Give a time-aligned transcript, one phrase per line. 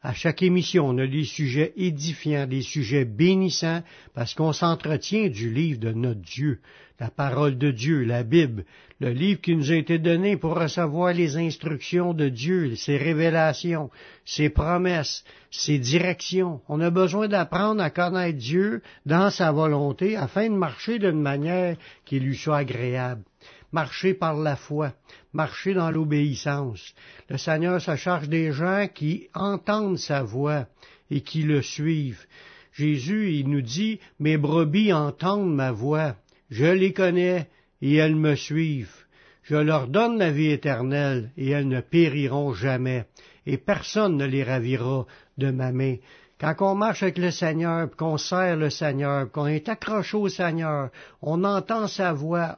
[0.00, 3.82] À chaque émission, on a des sujets édifiants, des sujets bénissants,
[4.14, 6.60] parce qu'on s'entretient du livre de notre Dieu,
[7.00, 8.64] la parole de Dieu, la Bible,
[9.00, 13.90] le livre qui nous a été donné pour recevoir les instructions de Dieu, ses révélations,
[14.24, 16.60] ses promesses, ses directions.
[16.68, 21.76] On a besoin d'apprendre à connaître Dieu dans sa volonté afin de marcher d'une manière
[22.04, 23.22] qui lui soit agréable
[23.72, 24.92] marcher par la foi,
[25.32, 26.94] marcher dans l'obéissance.
[27.28, 30.66] Le Seigneur se charge des gens qui entendent sa voix
[31.10, 32.26] et qui le suivent.
[32.72, 36.16] Jésus, il nous dit, mes brebis entendent ma voix,
[36.50, 37.48] je les connais
[37.82, 39.04] et elles me suivent.
[39.42, 43.06] Je leur donne la vie éternelle et elles ne périront jamais,
[43.46, 45.06] et personne ne les ravira
[45.38, 45.96] de ma main.
[46.40, 50.90] Quand on marche avec le Seigneur, qu'on sert le Seigneur, qu'on est accroché au Seigneur,
[51.20, 52.56] on entend sa voix,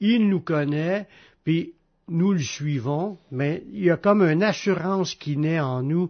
[0.00, 1.08] il nous connaît,
[1.42, 1.74] puis
[2.08, 6.08] nous le suivons, mais il y a comme une assurance qui naît en nous,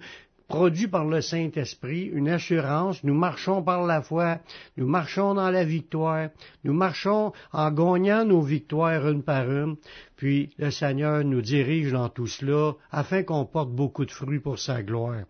[0.48, 4.38] produit par le Saint-Esprit, une assurance, nous marchons par la foi,
[4.78, 6.30] nous marchons dans la victoire,
[6.64, 9.76] nous marchons en gagnant nos victoires une par une,
[10.16, 14.58] puis le Seigneur nous dirige dans tout cela afin qu'on porte beaucoup de fruits pour
[14.58, 15.24] sa gloire.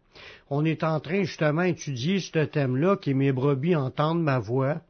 [0.50, 4.80] On est en train justement d'étudier ce thème-là, qui mes brebis entendent ma voix.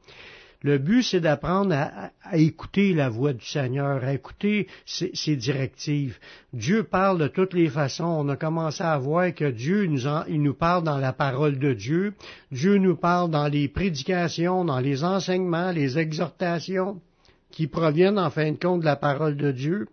[0.63, 6.19] Le but, c'est d'apprendre à, écouter la voix du Seigneur, à écouter ses, directives.
[6.53, 8.05] Dieu parle de toutes les façons.
[8.05, 11.75] On a commencé à voir que Dieu nous, il nous parle dans la parole de
[11.75, 12.15] Dieu.
[12.51, 17.01] Dieu nous parle dans les prédications, dans les enseignements, les exhortations
[17.53, 19.87] qui proviennent en fin de compte de la parole de Dieu.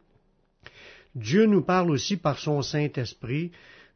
[1.13, 3.51] Dieu nous parle aussi par son Saint-Esprit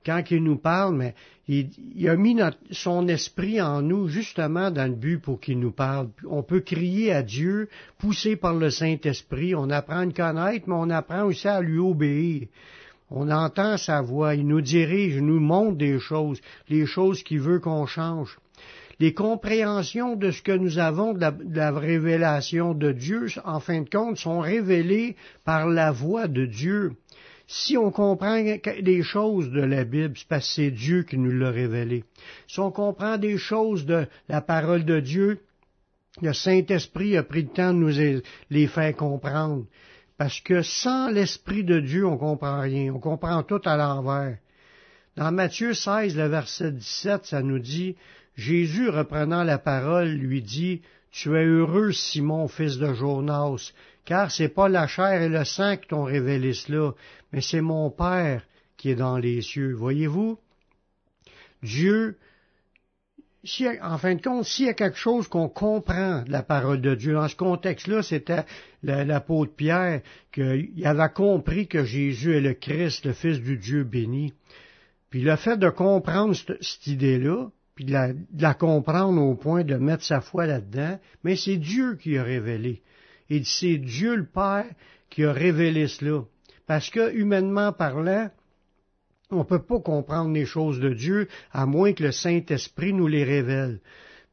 [0.05, 1.15] quand il nous parle, mais
[1.47, 2.37] il, a mis
[2.71, 6.09] son esprit en nous justement dans le but pour qu'il nous parle.
[6.27, 9.55] On peut crier à Dieu, poussé par le Saint-Esprit.
[9.55, 12.47] On apprend à le connaître, mais on apprend aussi à lui obéir.
[13.11, 16.39] On entend sa voix, il nous dirige, il nous montre des choses,
[16.69, 18.37] les choses qu'il veut qu'on change.
[18.99, 23.89] Les compréhensions de ce que nous avons de la, révélation de Dieu, en fin de
[23.89, 26.91] compte, sont révélées par la voix de Dieu.
[27.51, 31.31] Si on comprend des choses de la Bible, c'est parce que c'est Dieu qui nous
[31.31, 32.03] l'a révélé.
[32.47, 35.39] Si on comprend des choses de la parole de Dieu,
[36.21, 38.21] le Saint-Esprit a pris le temps de nous
[38.51, 39.65] les faire comprendre.
[40.15, 42.93] Parce que sans l'Esprit de Dieu, on comprend rien.
[42.93, 44.37] On comprend tout à l'envers.
[45.15, 47.95] Dans Matthieu 16, le verset 17, ça nous dit,
[48.35, 53.73] Jésus, reprenant la parole, lui dit, Tu es heureux, Simon, fils de Jonas,
[54.09, 56.95] car c'est pas la chair et le sang qui t'ont révélé cela,
[57.31, 58.41] mais c'est mon Père
[58.75, 59.73] qui est dans les cieux.
[59.73, 60.39] Voyez-vous?
[61.61, 62.17] Dieu,
[63.43, 66.81] si, en fin de compte, s'il y a quelque chose qu'on comprend de la parole
[66.81, 68.45] de Dieu, dans ce contexte-là, c'était
[68.81, 74.33] l'apôtre Pierre qu'il avait compris que Jésus est le Christ, le Fils du Dieu béni.
[75.11, 79.63] Puis le fait de comprendre cette, idée-là, puis de la, de la, comprendre au point
[79.63, 82.81] de mettre sa foi là-dedans, mais c'est Dieu qui a révélé.
[83.29, 84.65] Et c'est Dieu le Père
[85.09, 86.23] qui a révélé cela.
[86.67, 88.29] Parce que, humainement parlant,
[89.31, 93.07] on ne peut pas comprendre les choses de Dieu à moins que le Saint-Esprit nous
[93.07, 93.79] les révèle.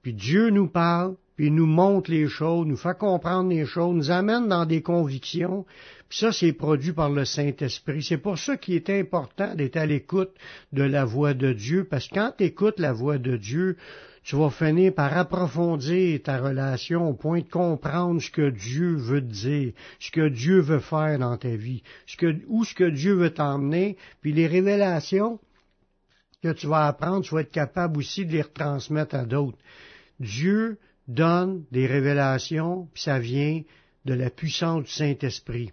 [0.02, 3.94] Puis Dieu nous parle, puis il nous montre les choses, nous fait comprendre les choses,
[3.94, 5.66] nous amène dans des convictions,
[6.08, 8.02] puis ça, c'est produit par le Saint-Esprit.
[8.02, 10.30] C'est pour ça qu'il est important d'être à l'écoute
[10.72, 13.76] de la voix de Dieu, parce que quand tu la voix de Dieu,
[14.26, 19.20] tu vas finir par approfondir ta relation au point de comprendre ce que Dieu veut
[19.20, 21.84] dire, ce que Dieu veut faire dans ta vie,
[22.48, 25.38] où ce que Dieu veut t'emmener, puis les révélations
[26.42, 29.58] que tu vas apprendre, tu vas être capable aussi de les retransmettre à d'autres.
[30.18, 33.62] Dieu donne des révélations, puis ça vient
[34.06, 35.70] de la puissance du Saint-Esprit.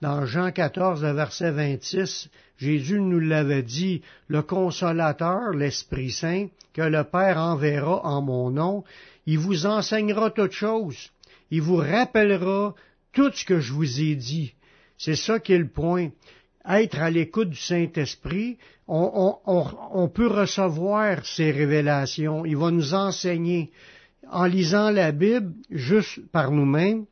[0.00, 7.04] Dans Jean 14, verset 26, Jésus nous l'avait dit, le consolateur, l'Esprit Saint, que le
[7.04, 8.82] Père enverra en mon nom,
[9.26, 11.10] il vous enseignera toutes choses,
[11.50, 12.74] il vous rappellera
[13.12, 14.54] tout ce que je vous ai dit.
[14.96, 16.08] C'est ça qui est le point.
[16.66, 18.56] Être à l'écoute du Saint-Esprit,
[18.86, 22.44] on, on, peut recevoir ces révélations.
[22.44, 23.70] Il va nous enseigner.
[24.30, 27.06] En lisant la Bible, juste par nous-mêmes,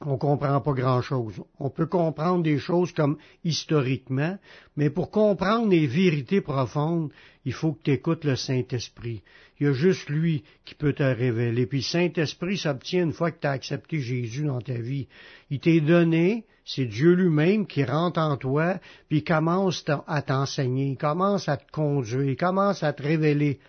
[0.00, 1.42] on comprend pas grand-chose.
[1.58, 4.38] On peut comprendre des choses comme historiquement,
[4.76, 7.10] mais pour comprendre les vérités profondes,
[7.44, 9.22] il faut que tu écoutes le Saint-Esprit.
[9.58, 11.66] Il y a juste lui qui peut te révéler.
[11.66, 15.08] Puis le Saint-Esprit s'obtient une fois que tu as accepté Jésus dans ta vie.
[15.50, 20.88] Il t'est donné, c'est Dieu lui-même qui rentre en toi, puis il commence à t'enseigner,
[20.88, 23.60] il commence à te conduire, il commence à te révéler,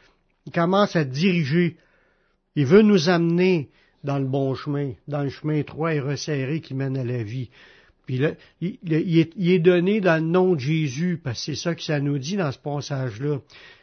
[0.45, 1.77] il commence à te diriger.
[2.56, 3.69] Il veut nous amener
[4.06, 7.50] dans le bon chemin, dans le chemin étroit et resserré qui mène à la vie.
[8.06, 8.31] Puis là,
[8.62, 8.78] il,
[9.50, 12.38] est, donné dans le nom de Jésus, parce que c'est ça que ça nous dit
[12.38, 13.40] dans ce passage-là.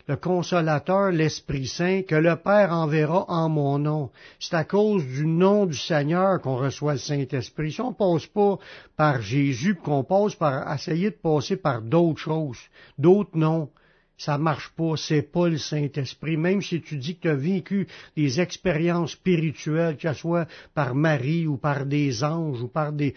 [0.08, 4.10] Le consolateur, l'Esprit Saint, que le Père enverra en mon nom.
[4.38, 7.72] C'est à cause du nom du Seigneur qu'on reçoit le Saint-Esprit.
[7.72, 8.58] Si on passe pas
[8.96, 12.58] par Jésus, qu'on passe par essayer de passer par d'autres choses,
[12.98, 13.70] d'autres noms,
[14.16, 16.36] ça marche pas, c'est pas le Saint-Esprit.
[16.36, 17.86] Même si tu dis que tu as vécu
[18.16, 23.14] des expériences spirituelles, que ce soit par Marie ou par des anges ou par des,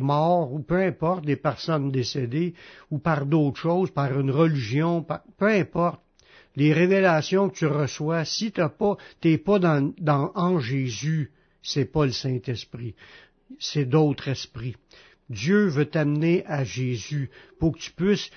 [0.00, 2.54] morts ou peu importe, des personnes décédées
[2.90, 5.06] ou par d'autres choses, par une religion,
[5.38, 6.00] peu importe.
[6.56, 11.32] Les révélations que tu reçois, si t'as pas, t'es pas dans, dans, en Jésus,
[11.62, 12.94] c'est pas le Saint-Esprit.
[13.58, 14.76] C'est d'autres esprits.
[15.30, 18.30] Dieu veut t'amener à Jésus pour que tu puisses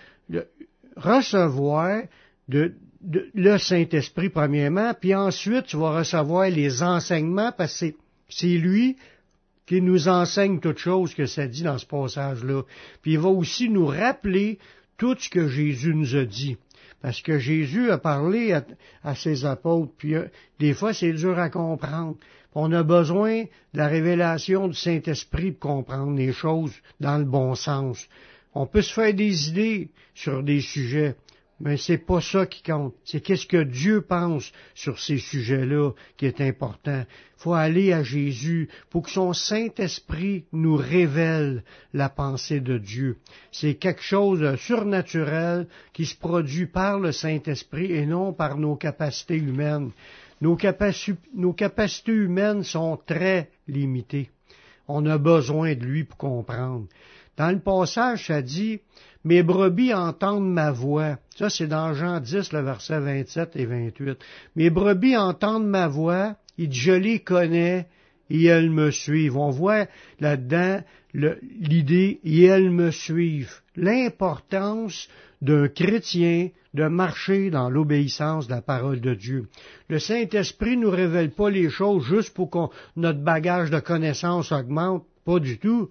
[0.98, 2.04] recevoir
[2.50, 7.94] le Saint-Esprit premièrement, puis ensuite tu vas recevoir les enseignements parce que
[8.30, 8.98] c'est lui
[9.66, 12.64] qui nous enseigne toutes choses que ça dit dans ce passage-là.
[13.02, 14.60] Puis il va aussi nous rappeler
[14.98, 16.58] tout ce que Jésus nous a dit.
[17.02, 18.58] Parce que Jésus a parlé
[19.04, 20.26] à, ses apôtres, puis euh,
[20.60, 22.16] des fois c'est dur à comprendre.
[22.56, 27.54] On a besoin de la révélation du Saint-Esprit pour comprendre les choses dans le bon
[27.54, 28.08] sens.
[28.60, 31.16] On peut se faire des idées sur des sujets,
[31.60, 32.96] mais c'est pas ça qui compte.
[33.06, 37.06] C'est qu'est-ce que Dieu pense sur ces sujets-là qui est important.
[37.36, 41.64] Faut aller à Jésus pour que son Saint-Esprit nous révèle
[41.94, 43.18] la pensée de Dieu.
[43.52, 48.76] C'est quelque chose de surnaturel qui se produit par le Saint-Esprit et non par nos
[48.76, 49.92] capacités humaines.
[50.42, 50.58] Nos,
[51.36, 54.32] nos capacités humaines sont très limitées.
[54.88, 56.88] On a besoin de lui pour comprendre.
[57.38, 58.80] Dans le passage, ça dit,
[59.24, 61.18] mes brebis entendent ma voix.
[61.36, 64.20] Ça, c'est dans Jean 10, le verset 27 et 28.
[64.56, 67.88] Mes brebis entendent ma voix, il dit, je les connais
[68.30, 69.38] et elles me suivent.
[69.38, 69.88] On voit
[70.20, 70.82] là-dedans
[71.14, 73.62] l'idée et elles me suivent.
[73.76, 75.08] L'importance
[75.42, 79.48] d'un chrétien de marcher dans l'obéissance de la parole de Dieu.
[79.90, 85.06] Le Saint-Esprit nous révèle pas les choses juste pour que notre bagage de connaissances augmente,
[85.26, 85.90] pas du tout.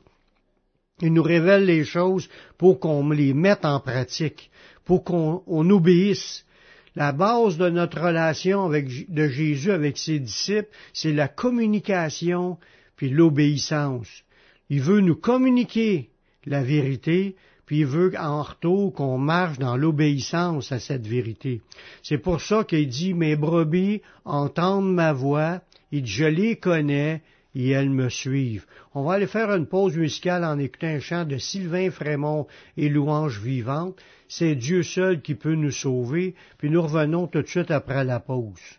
[1.01, 4.51] Il nous révèle les choses pour qu'on les mette en pratique,
[4.85, 6.45] pour qu'on obéisse.
[6.95, 12.57] La base de notre relation avec, de Jésus avec ses disciples, c'est la communication
[12.97, 14.09] puis l'obéissance.
[14.71, 16.09] Il veut nous communiquer
[16.47, 21.61] la vérité, puis il veut en retour qu'on marche dans l'obéissance à cette vérité.
[22.03, 25.61] C'est pour ça qu'il dit, mes brebis entendent ma voix,
[25.91, 27.23] il je les connais,
[27.57, 28.67] et elles me suivent.
[28.95, 32.47] On va aller faire une pause musicale en écoutant un chant de Sylvain Frémont
[32.77, 33.99] et Louange vivante.
[34.29, 38.21] C'est Dieu seul qui peut nous sauver, puis nous revenons tout de suite après la
[38.21, 38.79] pause.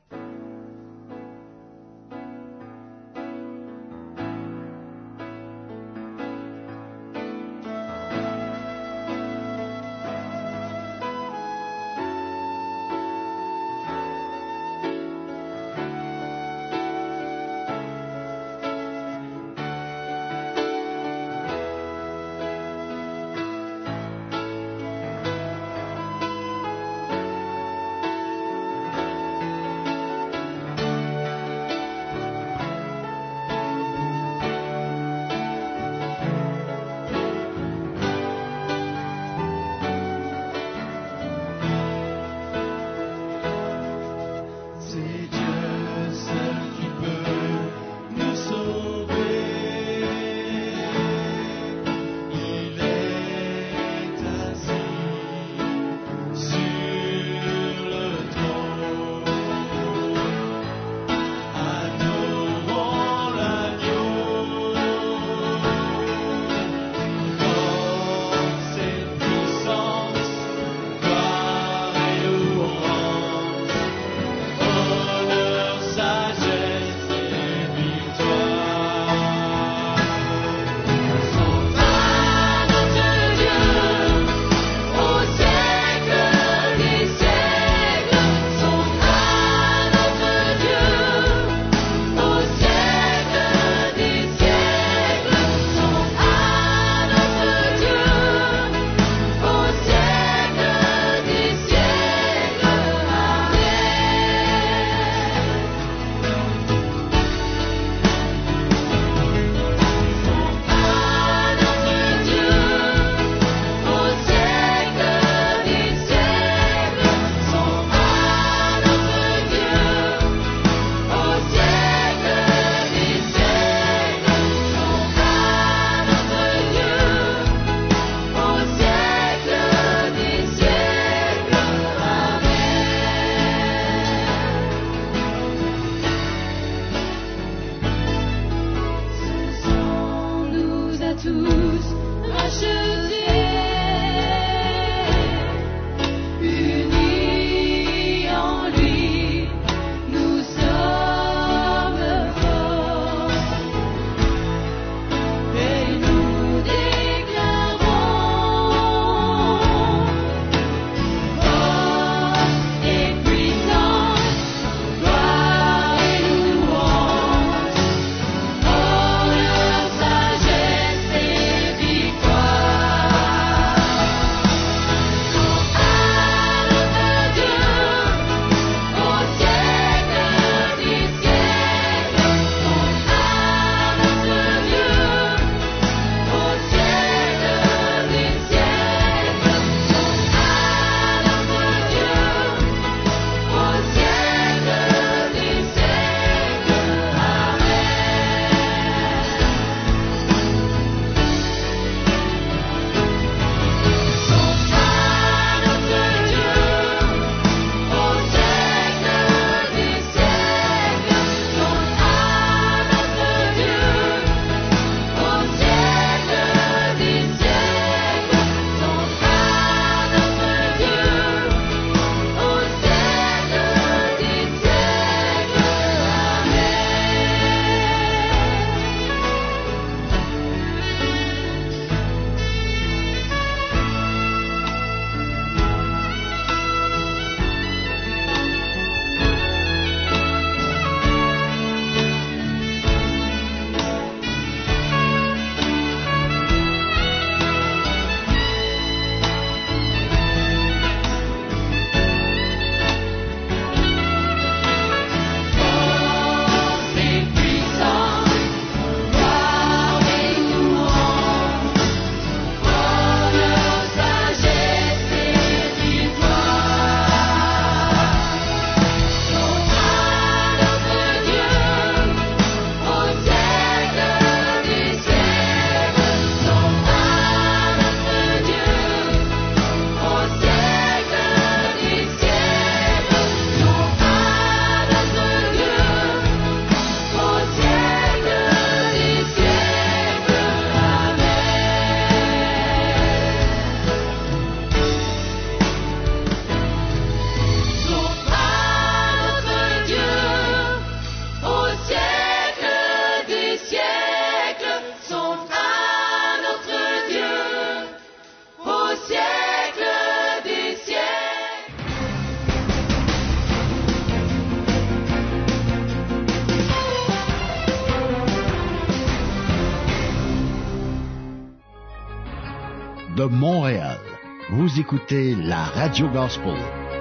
[324.87, 326.55] Écoutez la Radio Gospel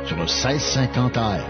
[0.07, 1.41] sur le 1650 AM.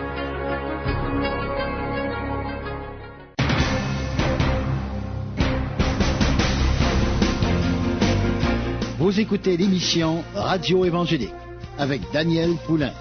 [8.98, 11.32] Vous écoutez l'émission Radio Évangélique
[11.78, 12.92] avec Daniel Poulain.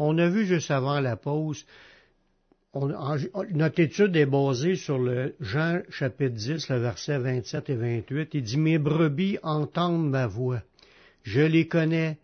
[0.00, 1.64] On a vu juste avant la pause,
[3.52, 8.30] notre étude est basée sur le Jean chapitre 10, le verset 27 et 28.
[8.34, 10.62] Il dit, Mes brebis entendent ma voix.
[11.22, 12.18] Je les connais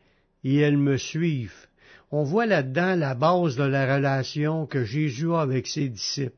[0.44, 1.66] et elles me suivent.
[2.10, 6.36] On voit là-dedans la base de la relation que Jésus a avec ses disciples.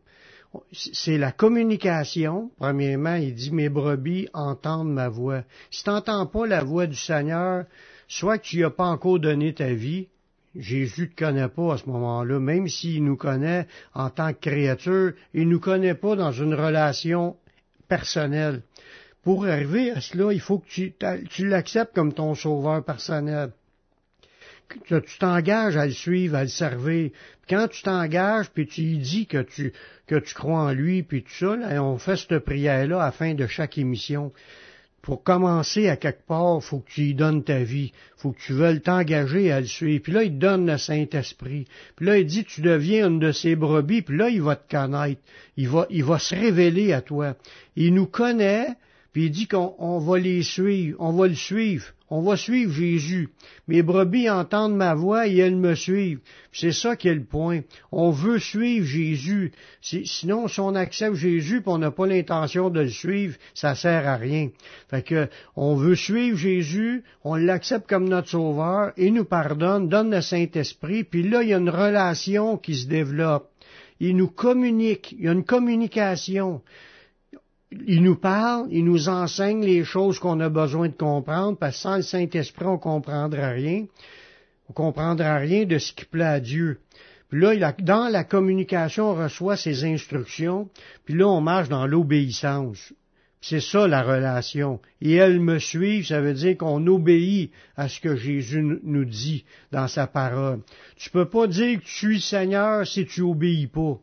[0.72, 2.52] C'est la communication.
[2.58, 5.42] Premièrement, il dit, mes brebis entendent ma voix.
[5.70, 7.64] Si tu n'entends pas la voix du Seigneur,
[8.06, 10.06] soit tu n'y as pas encore donné ta vie,
[10.56, 14.40] Jésus ne te connaît pas à ce moment-là, même s'il nous connaît en tant que
[14.40, 17.36] créature, il ne nous connaît pas dans une relation
[17.88, 18.62] personnelle.
[19.22, 20.94] Pour arriver à cela, il faut que tu,
[21.48, 23.50] l'acceptes comme ton sauveur personnel.
[24.86, 27.10] Tu t'engages à le suivre, à le servir.
[27.48, 29.72] Quand tu t'engages, puis tu lui dis que tu,
[30.06, 33.34] que tu crois en lui, puis tout ça, on fait cette prière-là à la fin
[33.34, 34.32] de chaque émission
[35.04, 37.92] pour commencer à quelque part, faut que tu lui donnes ta vie.
[38.16, 40.02] faut que tu veuilles t'engager à le suivre.
[40.02, 41.66] Puis là, il donne le Saint-Esprit.
[41.94, 44.00] Puis là, il dit, tu deviens une de ses brebis.
[44.00, 45.20] Puis là, il va te connaître.
[45.58, 47.36] Il va, il va se révéler à toi.
[47.76, 48.68] Il nous connaît,
[49.14, 50.96] puis il dit qu'on on va les suivre.
[50.98, 51.86] On va le suivre.
[52.10, 53.28] On va suivre Jésus.
[53.68, 56.18] Mes brebis entendent ma voix et elles me suivent.
[56.52, 57.60] C'est ça qui est le point.
[57.92, 59.52] On veut suivre Jésus.
[59.80, 64.08] Sinon, si on accepte Jésus et on n'a pas l'intention de le suivre, ça sert
[64.08, 64.50] à rien.
[64.90, 70.10] Fait que, on veut suivre Jésus, on l'accepte comme notre sauveur, il nous pardonne, donne
[70.10, 73.48] le Saint-Esprit, puis là, il y a une relation qui se développe.
[74.00, 76.62] Il nous communique, il y a une communication
[77.86, 81.82] il nous parle, il nous enseigne les choses qu'on a besoin de comprendre, parce que
[81.82, 83.86] sans le Saint-Esprit, on comprendra rien.
[84.68, 86.80] On comprendra rien de ce qui plaît à Dieu.
[87.28, 90.68] Puis là, dans la communication, on reçoit ses instructions,
[91.04, 92.92] puis là, on marche dans l'obéissance.
[93.40, 94.80] C'est ça la relation.
[95.02, 99.44] Et elle me suit, ça veut dire qu'on obéit à ce que Jésus nous dit
[99.70, 100.60] dans sa parole.
[100.96, 103.98] Tu peux pas dire que tu suis Seigneur si tu obéis pas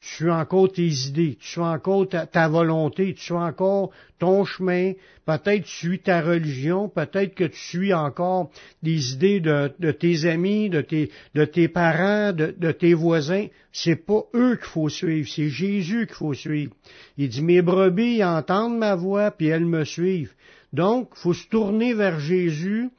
[0.00, 3.90] tu suis encore tes idées, tu suis encore ta, volonté, tu suis encore
[4.20, 4.92] ton chemin,
[5.26, 8.50] peut-être tu suis ta religion, peut-être que tu suis encore
[8.82, 13.46] des idées de, tes amis, de tes, parents, de, tes voisins.
[13.72, 16.72] C'est pas eux qu'il faut suivre, c'est Jésus qu'il faut suivre.
[17.16, 20.32] Il dit, mes brebis entendent ma voix, puis elles me suivent.
[20.72, 22.90] Donc, faut se tourner vers Jésus,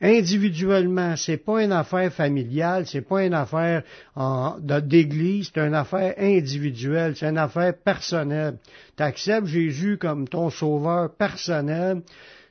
[0.00, 1.16] individuellement.
[1.16, 3.82] C'est pas une affaire familiale, c'est pas une affaire
[4.80, 8.58] d'église, c'est une affaire individuelle, c'est une affaire personnelle.
[8.96, 12.02] Tu acceptes Jésus comme ton sauveur personnel,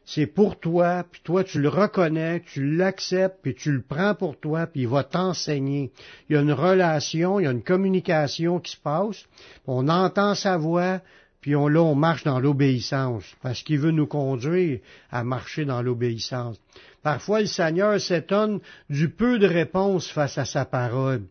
[0.06, 4.40] c'est pour toi, puis toi tu le reconnais, tu l'acceptes, puis tu le prends pour
[4.40, 5.92] toi, puis il va t'enseigner.
[6.30, 9.26] Il y a une relation, il y a une communication qui se passe,
[9.68, 11.02] on entend sa voix,
[11.42, 14.80] puis on, là, on marche dans l'obéissance, parce qu'il veut nous conduire
[15.12, 16.60] à marcher dans l'obéissance.
[17.04, 21.24] Parfois, le Seigneur s'étonne du peu de réponses face à sa parole.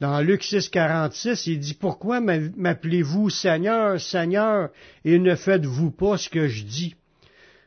[0.00, 4.70] Dans Luc 6, 46, il dit, Pourquoi m'appelez-vous Seigneur, Seigneur,
[5.04, 6.96] et ne faites-vous pas ce que je dis?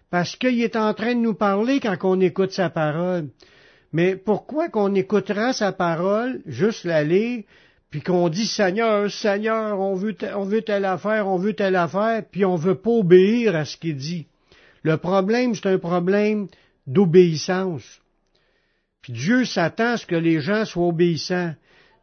[0.10, 3.30] Parce qu'il est en train de nous parler quand on écoute sa parole.
[3.94, 7.44] Mais pourquoi qu'on écoutera sa parole, juste la lire,
[7.96, 12.44] puis qu'on dit Seigneur, Seigneur, on veut, on telle affaire, on veut telle affaire, puis
[12.44, 14.28] on veut pas obéir à ce qu'il dit.
[14.84, 16.50] Le problème, c'est un problème
[16.86, 18.02] d'obéissance.
[19.02, 21.54] Puis Dieu s'attend à ce que les gens soient obéissants.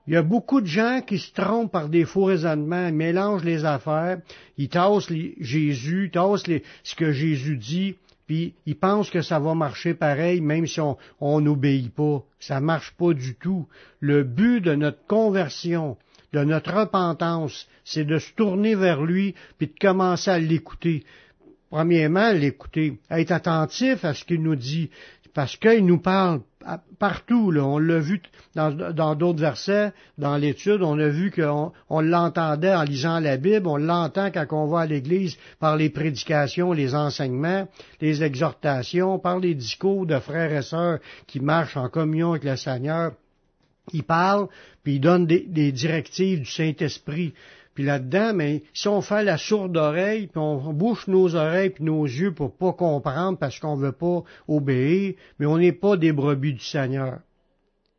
[0.06, 3.44] Il y a beaucoup de gens qui se trompent par des faux raisonnements, ils mélangent
[3.44, 4.16] les affaires,
[4.56, 6.44] ils tassent Jésus, tassent
[6.84, 7.96] ce que Jésus dit,
[8.32, 12.24] puis ils pensent que ça va marcher pareil, même si on n'obéit pas.
[12.40, 13.68] Ça marche pas du tout.
[14.00, 15.98] Le but de notre conversion,
[16.32, 21.04] de notre repentance, c'est de se tourner vers lui, puis de commencer à l'écouter.
[21.68, 24.88] Premièrement, l'écouter, être attentif à ce qu'il nous dit,
[25.34, 26.40] parce qu'il nous parle
[26.98, 27.52] partout.
[27.56, 28.22] On l'a vu
[28.54, 33.66] dans d'autres versets, dans l'étude, on a vu qu'on on, l'entendait en lisant la Bible,
[33.66, 37.68] on l'entend quand on va à l'Église par les prédications, les enseignements,
[38.00, 42.56] les exhortations, par les discours de frères et sœurs qui marchent en communion avec le
[42.56, 43.12] Seigneur.
[43.92, 44.46] Il parle,
[44.84, 47.34] puis il donne des directives du Saint-Esprit.
[47.74, 51.84] Puis là-dedans, mais si on fait la sourde oreille, puis on bouche nos oreilles puis
[51.84, 56.12] nos yeux pour pas comprendre parce qu'on veut pas obéir, mais on n'est pas des
[56.12, 57.20] brebis du Seigneur.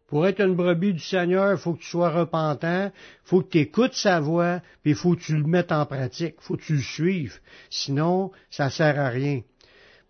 [0.08, 2.92] Pour être une brebis du Seigneur, il faut que tu sois repentant,
[3.24, 6.56] faut que tu écoutes sa voix, puis faut que tu le mettes en pratique, faut
[6.56, 7.40] que tu le suives.
[7.72, 9.42] Sinon, ça sert à rien.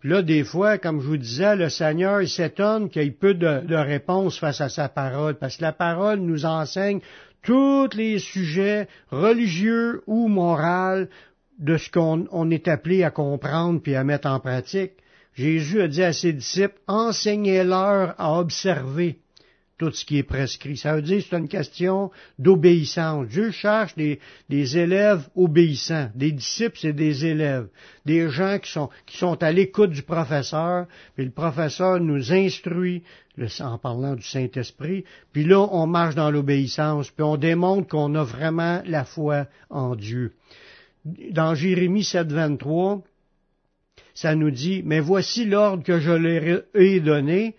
[0.00, 3.32] Puis là, des fois, comme je vous disais, le Seigneur, s'étonne qu'il y ait peu
[3.32, 7.00] de, de réponses face à sa parole, parce que la parole nous enseigne
[7.44, 11.06] tous les sujets religieux ou moraux
[11.58, 14.92] de ce qu'on est appelé à comprendre puis à mettre en pratique.
[15.34, 19.18] Jésus a dit à ses disciples, enseignez-leur à observer
[19.78, 20.76] tout ce qui est prescrit.
[20.76, 23.28] Ça veut dire que c'est une question d'obéissance.
[23.28, 24.18] Dieu cherche des,
[24.78, 26.10] élèves obéissants.
[26.14, 27.68] Des disciples, c'est des élèves.
[28.04, 33.02] Des gens qui sont, qui sont à l'écoute du professeur, puis le professeur nous instruit
[33.60, 38.22] en parlant du Saint-Esprit, puis là, on marche dans l'obéissance, puis on démontre qu'on a
[38.22, 40.34] vraiment la foi en Dieu.
[41.04, 43.02] Dans Jérémie 7, 23,
[44.14, 47.56] ça nous dit, mais voici l'ordre que je leur ai donné,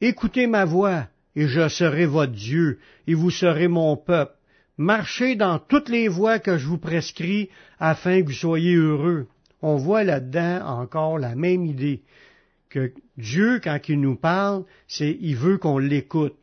[0.00, 4.34] écoutez ma voix, et je serai votre Dieu, et vous serez mon peuple.
[4.76, 9.26] Marchez dans toutes les voies que je vous prescris, afin que vous soyez heureux.
[9.62, 12.02] On voit là-dedans encore la même idée,
[12.70, 16.34] que Dieu, quand il nous parle, c'est, il veut qu'on l'écoute.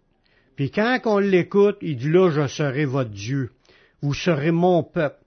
[0.56, 3.52] Puis quand on l'écoute, il dit là, je serai votre Dieu.
[4.02, 5.18] Vous serez mon peuple.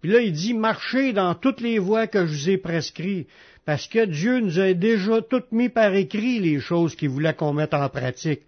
[0.00, 3.28] Puis là, il dit, marchez dans toutes les voies que je vous ai prescrites,
[3.64, 7.52] parce que Dieu nous a déjà toutes mis par écrit les choses qu'il voulait qu'on
[7.52, 8.40] mette en pratique.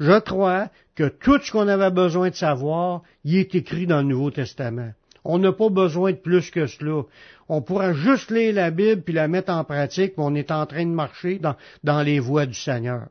[0.00, 4.08] Je crois que tout ce qu'on avait besoin de savoir, y est écrit dans le
[4.08, 4.92] Nouveau Testament.
[5.24, 7.02] On n'a pas besoin de plus que cela.
[7.48, 10.66] On pourra juste lire la Bible puis la mettre en pratique, mais on est en
[10.66, 11.40] train de marcher
[11.82, 13.08] dans, les voies du Seigneur.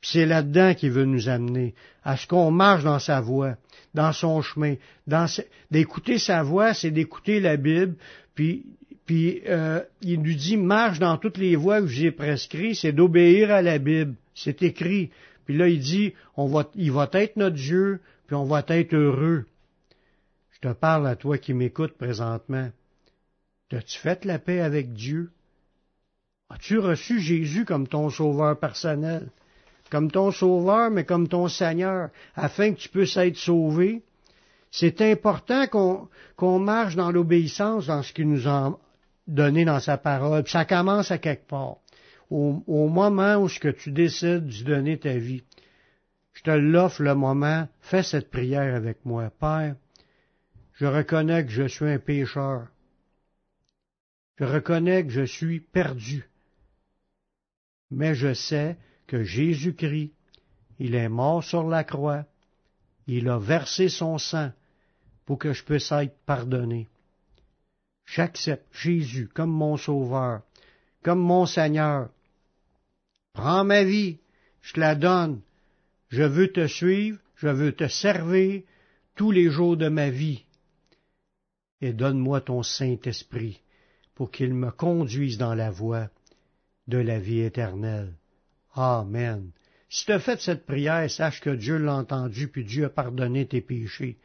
[0.00, 3.56] Puis c'est là-dedans qu'il veut nous amener, à ce qu'on marche dans sa voie,
[3.94, 4.76] dans son chemin.
[5.70, 7.96] D'écouter sa voix, c'est d'écouter la Bible,
[8.34, 8.64] puis,
[9.04, 13.50] puis euh, il nous dit, marche dans toutes les voies que j'ai prescrites, c'est d'obéir
[13.50, 14.14] à la Bible.
[14.34, 15.10] C'est écrit.
[15.46, 18.94] Puis là, il dit, on va, il va être notre Dieu, puis on va être
[18.94, 19.46] heureux.
[20.50, 22.70] Je te parle à toi qui m'écoutes présentement.
[23.72, 25.30] As-tu fait la paix avec Dieu?
[26.50, 29.28] As-tu reçu Jésus comme ton sauveur personnel?
[29.90, 34.02] Comme ton sauveur, mais comme ton Seigneur, afin que tu puisses être sauvé?
[34.72, 35.66] C'est important
[36.36, 38.76] qu'on marche dans l'obéissance dans ce qu'il nous a
[39.28, 40.42] donné dans sa parole.
[40.42, 41.76] Puis ça commence à quelque part
[42.30, 45.42] au, moment où ce que tu décides de donner ta vie.
[46.32, 49.30] Je te l'offre le moment, fais cette prière avec moi.
[49.30, 49.76] Père,
[50.74, 52.68] je reconnais que je suis un pécheur.
[54.38, 56.28] Je reconnais que je suis perdu.
[57.90, 60.12] Mais je sais que Jésus-Christ,
[60.78, 62.26] il est mort sur la croix,
[63.06, 64.50] il a versé son sang
[65.24, 66.88] pour que je puisse être pardonné.
[68.04, 70.42] J'accepte Jésus comme mon sauveur,
[71.02, 72.10] comme mon Seigneur,
[73.36, 74.16] Prends ma vie,
[74.62, 75.42] je te la donne.
[76.08, 78.62] Je veux te suivre, je veux te servir
[79.14, 80.42] tous les jours de ma vie.
[81.82, 83.60] Et donne-moi ton Saint-Esprit
[84.14, 86.08] pour qu'il me conduise dans la voie
[86.88, 88.14] de la vie éternelle.
[88.74, 89.50] Amen.
[89.90, 93.46] Si tu as fait cette prière, sache que Dieu l'a entendu, puis Dieu a pardonné
[93.46, 94.16] tes péchés.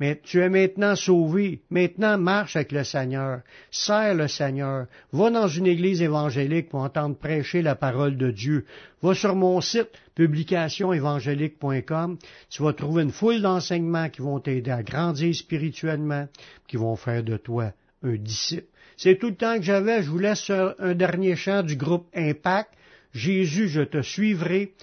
[0.00, 1.62] Mais tu es maintenant sauvé.
[1.70, 3.42] Maintenant, marche avec le Seigneur.
[3.70, 4.86] Sers le Seigneur.
[5.12, 8.64] Va dans une église évangélique pour entendre prêcher la parole de Dieu.
[9.02, 12.18] Va sur mon site publicationévangélique.com.
[12.50, 16.26] Tu vas trouver une foule d'enseignements qui vont t'aider à grandir spirituellement,
[16.66, 18.66] qui vont faire de toi un disciple.
[18.96, 20.02] C'est tout le temps que j'avais.
[20.02, 22.70] Je vous laisse un dernier chant du groupe Impact.
[23.12, 24.74] Jésus, je te suivrai.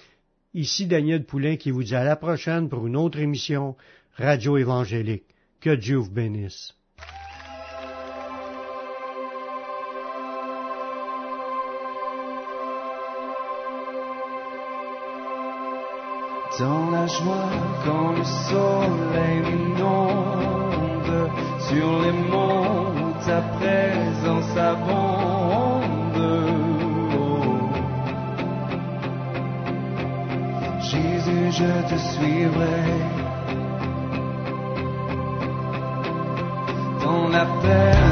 [0.54, 3.74] Ici Daniel Poulain qui vous dit à la prochaine pour une autre émission
[4.18, 5.24] Radio Évangélique.
[5.60, 6.74] Que Dieu vous bénisse.
[16.58, 17.48] Dans la joie,
[17.84, 25.82] quand le soleil m'inonde, sur les monts, ta présence abonde.
[30.82, 33.21] Jésus, je te suivrai.
[37.32, 38.11] La peine